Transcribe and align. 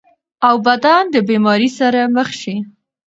او 0.47 0.55
بدن 0.67 1.03
د 1.13 1.15
بيمارۍ 1.27 1.69
سره 1.79 1.99
مخ 2.15 2.29
شي- 2.41 2.55